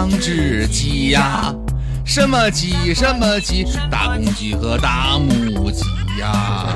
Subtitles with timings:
[0.00, 1.54] 两只鸡呀，
[2.06, 5.84] 什么鸡什么鸡，大公鸡和大母鸡
[6.18, 6.72] 呀，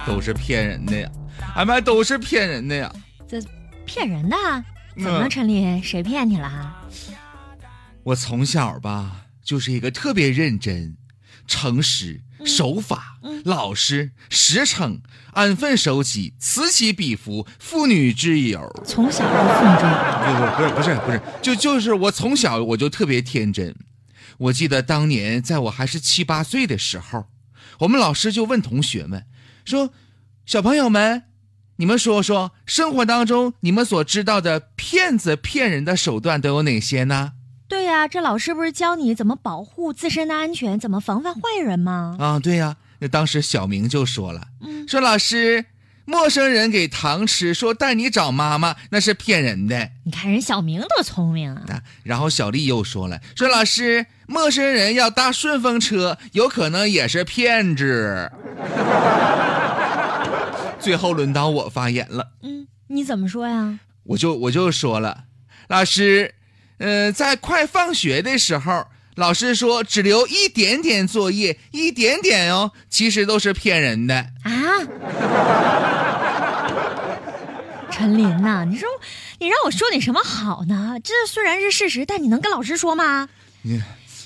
[0.06, 1.10] 都是骗人的呀，
[1.56, 2.90] 俺们都是骗人的呀。
[3.28, 3.38] 这
[3.84, 4.36] 骗人的？
[4.96, 5.82] 怎么了，嗯陈林？
[5.82, 6.74] 谁骗你了？
[8.02, 10.96] 我从小吧就是一个特别认真、
[11.46, 15.00] 诚实、守法、嗯老实、实诚、
[15.32, 18.70] 安分守己、此起彼伏、妇女之友。
[18.84, 20.10] 从小就奉这个。
[20.24, 23.74] 不不不是不是不是，就就是我从小我就特别天真。
[24.38, 27.26] 我记得当年在我还是七八岁的时候，
[27.80, 29.24] 我们老师就问同学们
[29.64, 29.90] 说
[30.46, 31.24] ：“小朋友们，
[31.76, 37.32] 你们说说生活当中你们所知道的骗子骗人的手段都有哪些呢？”
[37.68, 42.16] 对呀、这老师不是教你怎么保护自身的安全，怎么防范坏人吗？
[42.18, 45.64] 啊，对呀、那当时小明就说了，嗯说老师，
[46.04, 49.90] 陌生人给糖吃，说带你找妈妈，那是骗人的。
[50.04, 51.64] 你看人小明多聪明啊！
[51.68, 58.30] 啊，然后小丽又说了，说老师，陌生人要搭顺风车，有可能也是骗子。
[60.78, 63.78] 最后轮到我发言了，嗯，你怎么说呀？
[64.04, 65.24] 我就我就说了，
[65.68, 66.34] 老师，
[66.78, 74.14] 呃，在快放学的时候，老师说只留一点点作业，一点点哦，其实都是骗人的。
[74.42, 74.52] 啊？
[77.90, 78.88] 陈琳呐、你说
[79.38, 80.96] 你让我说你什么好呢？
[81.04, 83.28] 这虽然是事实，但你能跟老师说吗？
[83.62, 83.82] 你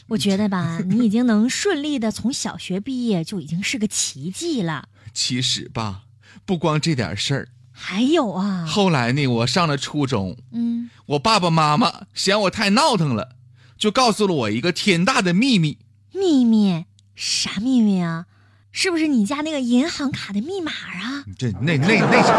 [0.06, 4.88] 我觉得吧， 你已经能顺利的从小学毕业，就已经是个奇迹了。
[5.12, 6.02] 其实吧，
[6.44, 13.30] 不光这点事儿，还有啊，后来呢，我上了初中，嗯，我爸爸妈妈嫌我太闹腾了，
[13.76, 15.78] 就告诉了我一个天大的秘密。
[16.12, 16.84] 秘密
[17.16, 18.26] 啥秘密啊？
[18.72, 21.24] 是不是你家那个银行卡的密码啊？
[21.38, 22.34] 这那那那前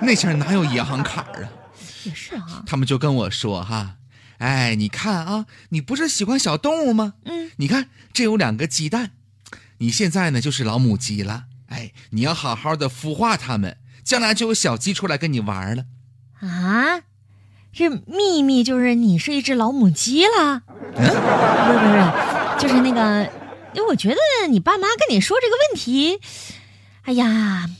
[0.00, 1.50] 那前哪有银行卡啊？
[2.04, 3.96] 也是啊，他们就跟我说哈，
[4.38, 7.14] 哎，你看啊，你不是喜欢小动物吗？
[7.24, 9.10] 嗯，你看这有两个鸡蛋，
[9.78, 15.84] 你现在呢就是老母鸡了，哎，你要好好的孵化它们，将来就有小鸡出来跟你玩了。
[16.40, 17.02] 啊，
[17.72, 20.62] 这秘密就是你是一只老母鸡了？
[20.96, 23.30] 嗯不是不是，就是那个，
[23.74, 24.16] 因为我觉得
[24.48, 26.18] 你爸妈跟你说这个问题，
[27.02, 27.70] 哎呀，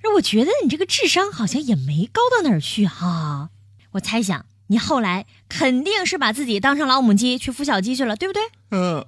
[0.00, 3.50] 让我觉得你这个智商好像也没高到哪儿去哈。
[3.92, 8.42] 我猜想你后来肯定是把自己当成老母鸡去孵小鸡去了，对不对？
[8.70, 9.04] 嗯、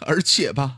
[0.00, 0.76] 而且吧，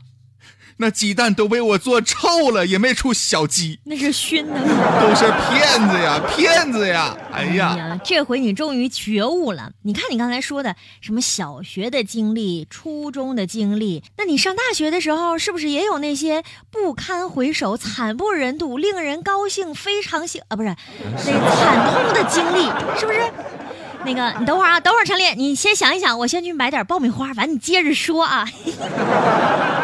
[0.77, 4.53] 那鸡蛋都被我做臭了，也没出小鸡，那是熏的。
[5.01, 7.17] 都是骗子呀，骗子呀！
[7.33, 9.71] 哎呀，这回你终于觉悟了。
[9.83, 20.75] 你看你刚才说的什么小学的经历、初中的经历，那你上大学的时候是不是也有那些不堪回首、惨不忍睹、令人高兴、非常幸啊，不是
[21.25, 22.65] 那惨痛的经历，
[22.99, 23.19] 是不是？
[24.05, 28.47] 那个，你等会儿啊，等会儿陈丽，你先想一想，我先去买点爆米花，完你接着说啊。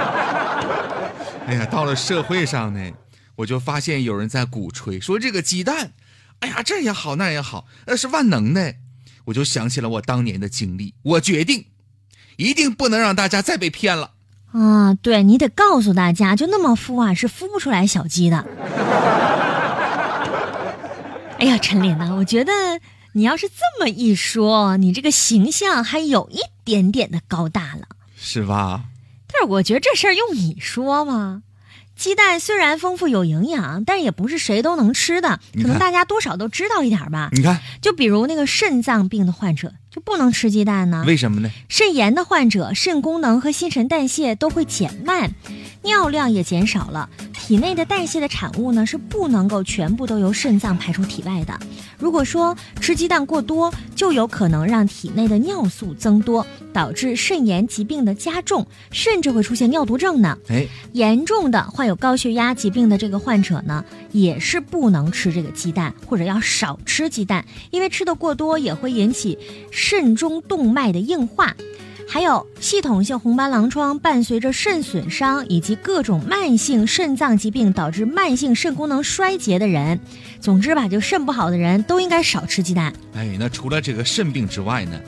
[1.46, 2.92] 哎呀，到了社会上呢，
[3.36, 5.92] 我就发现有人在鼓吹说这个鸡蛋，
[6.40, 8.76] 哎呀，这也好那也好，那是万能的。
[9.26, 11.66] 我就想起了我当年的经历，我决定，
[12.38, 14.12] 一定不能让大家再被骗了。
[14.52, 18.46] 啊，对你得告诉大家，就那么孵啊，是孵不出来小鸡的。
[21.40, 22.52] 哎呀，陈琳呐，我觉得
[23.14, 27.88] 你要是这么一说，你这个形象还有一点点的高大了。
[28.16, 28.86] 是吧？
[29.34, 31.42] 但是我觉得这事儿用你说吗？
[31.96, 37.30] 鸡蛋虽然丰富有营养，但也不是谁都能吃的，可能大家多少都知道一点吧。
[37.34, 41.04] 你看，就比如那个肾脏病的患者就不能吃鸡蛋呢。
[41.06, 41.52] 为什么呢？
[41.70, 45.36] 肾炎的患者，肾功能和新陈代谢都会减慢，
[45.84, 47.10] 尿量也减少了，
[47.46, 51.54] 体内的代谢的产物呢是不能够全部都由肾脏排出体外的。
[52.00, 60.38] 如果说吃鸡蛋过多，就有可能让体内的尿素增多，导致肾炎疾病的加重，甚至会出现尿毒症呢。
[60.48, 69.38] 哎，严重的患有高血压疾病的这个患者呢，也是不能吃这个鸡蛋，或者要少吃鸡蛋，因为吃的过多也会引起
[69.70, 71.54] 肾中动脉的硬化。
[72.08, 80.00] 还有系统性红斑狼疮伴随着肾损伤以及各种慢性肾脏疾病导致慢性肾功能衰竭的人，
[80.40, 82.94] 总之吧，就肾不好的人都应该少吃鸡蛋。
[83.16, 85.02] 哎，那除了这个肾病之外呢，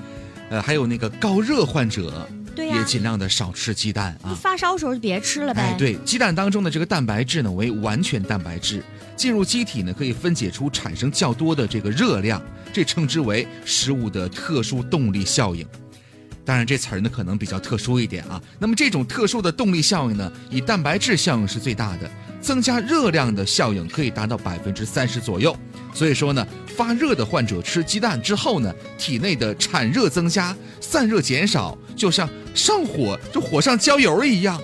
[0.50, 4.34] 呃，还有那个高热患者，对呀、也尽量的少吃鸡蛋啊。
[4.34, 5.62] 发烧时候就别吃了呗。
[5.62, 8.84] 哎，对，鸡蛋当中的这个蛋白质呢为完全蛋白质，
[9.16, 12.42] 进入机体呢可以分解出产生较多的这个热量，
[12.74, 15.66] 这称之为食物的特殊动力效应。
[16.46, 18.40] 当然，这词儿呢可能比较特殊一点啊。
[18.60, 22.10] 那么这种特殊的动力效应呢，以蛋白质效应是最大的，
[22.40, 25.58] 增加热量的效应可以达到百分之三十左右。
[25.92, 26.46] 所以说呢，
[26.78, 34.62] 发热的患者吃鸡蛋之后呢，体内的产热增加，散热减少，就像上火就火上浇油一样，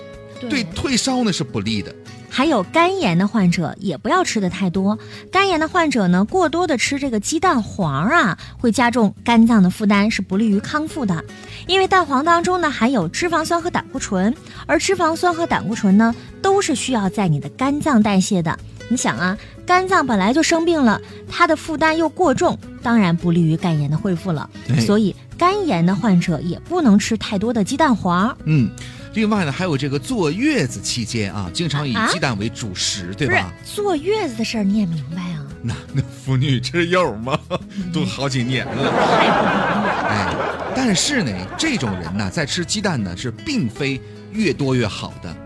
[0.48, 1.92] 对退烧呢是不利的。
[2.34, 4.98] 还有肝炎的患者也不要吃的太多。
[5.30, 11.22] 肝炎的患者呢，过多的吃这个鸡蛋黄啊，会加重肝脏的负担，是不利于康复的。
[11.66, 14.34] 因为蛋黄当中呢含有脂肪酸和胆固醇，
[14.64, 18.58] 而脂肪酸和胆固醇呢都是需要在你的肝脏代谢的。
[18.88, 19.36] 你想啊，
[19.66, 20.98] 肝脏本来就生病了，
[21.28, 24.48] 它的负担又过重，当然不利于肝炎的恢复了。
[24.80, 28.34] 所以肝炎的患者也不能吃太多的鸡蛋黄。
[28.44, 28.70] 嗯。
[29.14, 33.52] 另外呢，还有这个坐月子期间啊，经常以鸡蛋为主食，对吧？
[33.64, 35.46] 坐月子的事儿你也明白啊？
[35.62, 37.38] 那那妇女之友吗？
[37.92, 38.90] 都好几年了。
[40.08, 40.34] 哎，
[40.74, 44.00] 但是呢，这种人呢，在吃鸡蛋呢，是并非
[44.32, 45.36] 越多越好的。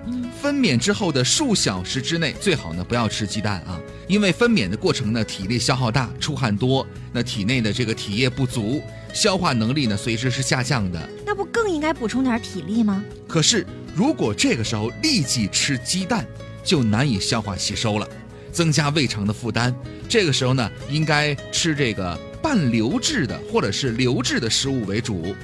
[0.41, 8.81] 分娩之后的数小时之内，最好呢不要吃鸡蛋啊，因为分娩的过程呢，体力消耗大，出汗多，那体内的这个体液不足。
[9.13, 11.09] 消化能力呢，随之是下降的。
[11.37, 13.05] 那不更应该补充点体力吗？
[13.29, 16.27] 可是，如果这个时候立即吃鸡蛋，
[16.65, 18.09] 就难以消化吸收了，
[18.51, 19.75] 增加胃肠的负担。
[20.09, 25.35] 这个时候呢，应该吃这个半流质的或者是流质的食物为主。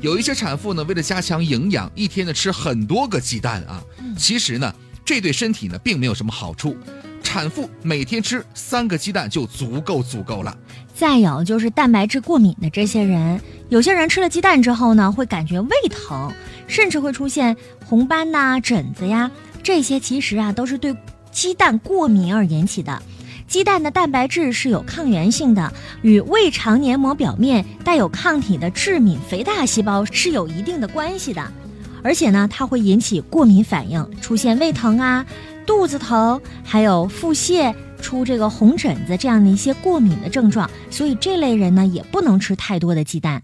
[0.00, 3.82] 有一些产妇呢，为了加强营养，一天呢吃很多个鸡蛋啊。
[4.16, 4.72] 其实呢，
[5.04, 6.76] 这对身体呢并没有什么好处。
[7.24, 10.56] 产妇每天吃三个鸡蛋就足够足够了。
[10.94, 13.40] 再有就是蛋白质过敏的这些人，
[13.70, 16.32] 有些人吃了鸡蛋之后呢，会感觉胃疼，
[16.66, 17.56] 甚至会出现
[17.86, 19.30] 红斑呐、疹子呀，
[19.62, 20.94] 这些其实啊都是对
[21.30, 23.00] 鸡蛋过敏而引起的。
[23.46, 25.72] 鸡蛋的蛋白质是有抗原性的，
[26.02, 31.52] 与胃肠黏膜表面带有抗体的致敏肥大细胞是有一定的关系的，
[32.02, 35.24] 而且呢，它会引起过敏反应，出现胃疼啊。
[35.64, 37.72] 肚子疼，还有腹泻、
[38.02, 43.40] 出这个红疹子这样的一些过敏的症状，所以这类人呢也不能吃太多的鸡蛋。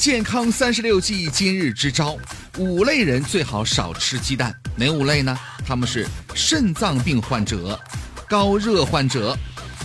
[0.00, 2.16] 健康三十六计，今日之招：
[2.56, 4.50] 五类人最好少吃鸡蛋。
[4.74, 5.38] 哪五类呢？
[5.66, 7.78] 他们是肾脏病患者、
[8.26, 9.36] 高热患者、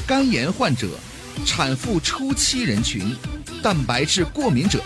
[0.07, 0.87] 肝炎患者、
[1.45, 3.13] 产妇初期人群、
[3.61, 4.81] 蛋白质过敏者。